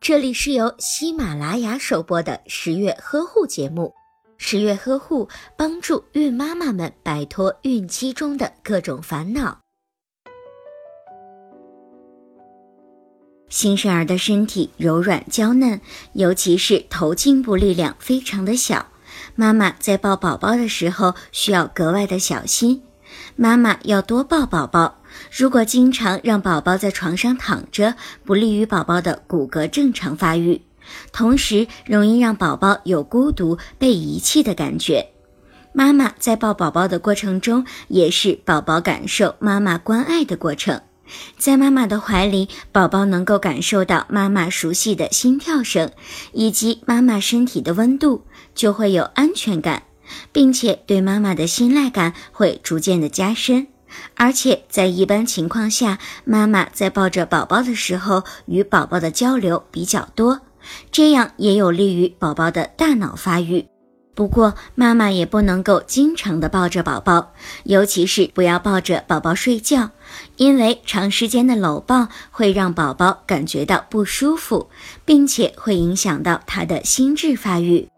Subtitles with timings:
[0.00, 3.92] 这里是由喜马拉雅首播的十月呵护节目。
[4.36, 9.60] 十月呵护帮助孕妈妈们摆脱孕期中的各种烦恼。
[13.48, 15.80] 新生儿的身体柔软娇嫩，
[16.12, 18.86] 尤其是头颈部力量非常的小，
[19.34, 22.82] 妈妈在抱宝宝的时候需要格外的小心。
[23.36, 25.00] 妈妈要多抱宝宝。
[25.30, 27.94] 如果经常让宝宝在床上躺着，
[28.24, 30.62] 不利于宝宝的骨骼正常发育，
[31.12, 35.08] 同时容易让宝宝有孤独、被遗弃的感觉。
[35.72, 40.80] 妈妈在抱宝宝的过程中，也是宝宝感受妈妈关爱的过程。
[41.36, 45.90] 在妈妈的怀里，宝宝能够感受到妈妈熟悉的心跳声，
[46.32, 49.82] 以及妈妈身体的温度，就会有安全感，
[50.32, 53.66] 并且对妈妈的信赖感会逐渐的加深。
[54.14, 60.40] 而且在一般情况下，妈妈在抱着宝宝的时候，与宝宝的交流比较多，
[60.90, 63.66] 这样也有利于宝宝的大脑发育。
[64.16, 67.32] 不过，妈妈也不能够经常的抱着宝宝，
[67.64, 69.90] 尤其是不要抱着宝宝睡觉，
[70.36, 74.68] 因为长时间的搂抱会让宝宝感觉到不舒服，
[75.04, 77.88] 并且会影响到他的心智发育。